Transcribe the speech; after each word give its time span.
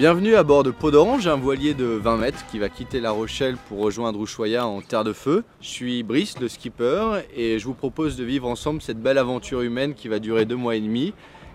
Bienvenue 0.00 0.34
à 0.34 0.42
bord 0.44 0.62
de 0.62 0.70
Peau 0.70 0.90
d'Orange, 0.90 1.26
un 1.26 1.36
voilier 1.36 1.74
de 1.74 1.84
20 1.84 2.16
mètres 2.16 2.46
qui 2.50 2.58
va 2.58 2.70
quitter 2.70 3.00
La 3.00 3.10
Rochelle 3.10 3.58
pour 3.68 3.80
rejoindre 3.80 4.22
Ushuaia 4.22 4.66
en 4.66 4.80
terre 4.80 5.04
de 5.04 5.12
feu. 5.12 5.44
Je 5.60 5.68
suis 5.68 6.02
Brice, 6.02 6.40
le 6.40 6.48
skipper, 6.48 7.20
et 7.36 7.58
je 7.58 7.66
vous 7.66 7.74
propose 7.74 8.16
de 8.16 8.24
vivre 8.24 8.48
ensemble 8.48 8.80
cette 8.80 8.98
belle 8.98 9.18
aventure 9.18 9.60
humaine 9.60 9.92
qui 9.92 10.08
va 10.08 10.18
durer 10.18 10.46
deux 10.46 10.56
mois 10.56 10.74
et 10.76 10.80
demi. 10.80 11.12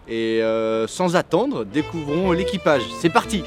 Et 0.08 0.44
euh, 0.44 0.86
sans 0.86 1.16
attendre, 1.16 1.66
découvrons 1.66 2.34
l'équipage. 2.34 2.84
C'est 3.02 3.10
parti 3.10 3.44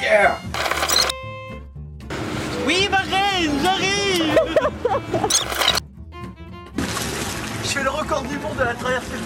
Yeah 0.00 0.38
Oui, 2.64 2.88
ma 2.88 2.98
reine, 2.98 3.50
j'arrive 3.60 4.38
Je 7.64 7.68
fais 7.70 7.82
le 7.82 7.90
record 7.90 8.22
du 8.22 8.38
monde 8.38 8.56
de 8.56 8.62
la 8.62 8.74
traversée 8.74 9.16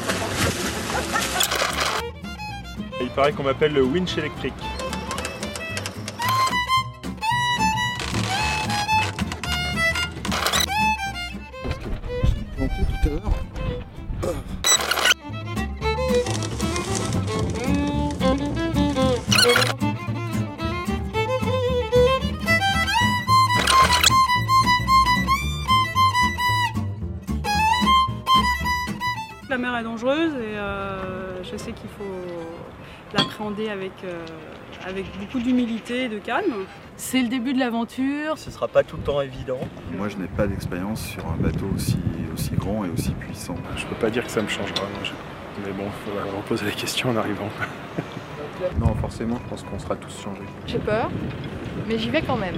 Il 3.01 3.09
paraît 3.11 3.33
qu'on 3.33 3.45
m'appelle 3.45 3.73
le 3.73 3.83
winch 3.83 4.19
électrique. 4.19 4.55
tout 12.57 13.09
à 13.09 13.11
l'heure. 13.11 13.33
La 29.49 29.57
mer 29.57 29.77
est 29.77 29.83
dangereuse 29.83 30.35
et 30.35 30.59
euh, 30.59 31.43
je 31.43 31.57
sais 31.57 31.73
qu'il 31.73 31.89
faut 31.89 32.05
l'appréhender 33.15 33.69
avec, 33.69 33.93
euh, 34.05 34.25
avec 34.87 35.07
beaucoup 35.19 35.41
d'humilité 35.41 36.05
et 36.05 36.09
de 36.09 36.19
calme. 36.19 36.67
C'est 36.97 37.23
le 37.23 37.29
début 37.29 37.53
de 37.53 37.59
l'aventure. 37.59 38.37
Ce 38.37 38.51
sera 38.51 38.69
pas 38.69 38.83
tout 38.83 38.97
le 38.97 39.03
temps 39.03 39.21
évident. 39.21 39.61
Moi, 39.97 40.09
je 40.09 40.17
n'ai 40.17 40.27
pas 40.27 40.47
d'expérience 40.47 41.01
sur 41.01 41.27
un 41.27 41.37
bateau 41.37 41.67
aussi, 41.75 41.99
aussi 42.35 42.51
grand 42.57 42.85
et 42.85 42.91
aussi 42.91 43.13
puissant. 43.13 43.55
Je 43.77 43.87
peux 43.87 43.95
pas 43.97 44.11
dire 44.11 44.25
que 44.25 44.31
ça 44.31 44.43
me 44.43 44.49
changera. 44.49 44.87
Mais 45.65 45.73
bon, 45.73 45.85
il 45.87 46.11
faudra 46.11 46.25
reposer 46.37 46.67
la 46.67 46.73
question 46.73 47.11
en 47.11 47.17
arrivant. 47.17 47.49
Non, 48.81 48.93
forcément, 48.97 49.37
je 49.45 49.51
pense 49.51 49.63
qu'on 49.63 49.79
sera 49.79 49.95
tous 49.95 50.21
changés. 50.21 50.43
J'ai 50.67 50.81
peur, 50.81 51.11
mais 51.87 51.97
j'y 51.97 52.11
vais 52.11 52.23
quand 52.23 52.37
même. 52.37 52.57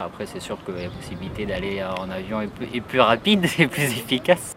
Après, 0.00 0.26
c'est 0.26 0.38
sûr 0.38 0.56
que 0.64 0.70
la 0.70 0.88
possibilité 0.90 1.44
d'aller 1.44 1.82
en 1.82 2.08
avion 2.08 2.40
est 2.40 2.46
plus, 2.46 2.68
est 2.72 2.80
plus 2.80 3.00
rapide 3.00 3.44
et 3.58 3.66
plus 3.66 3.82
efficace. 3.82 4.56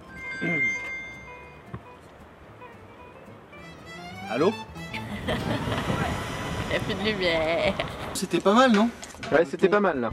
Allô? 4.29 4.53
Il 5.27 6.71
n'y 6.71 6.75
a 6.75 6.79
plus 6.79 6.93
de 6.93 7.03
lumière. 7.11 7.73
C'était 8.13 8.39
pas 8.39 8.53
mal, 8.53 8.71
non? 8.71 8.89
Ouais, 9.31 9.45
c'était 9.49 9.69
pas 9.69 9.79
mal 9.79 9.99
là. 9.99 10.11